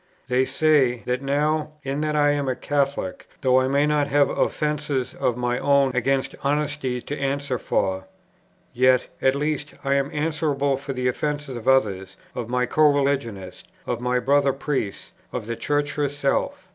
[0.29, 4.31] They say, that now, in that I am a Catholic, though I may not have
[4.31, 8.05] offences of my own against honesty to answer for,
[8.73, 13.67] yet, at least, I am answerable for the offences of others, of my co religionists,
[13.85, 16.67] of my brother priests, of the Church herself.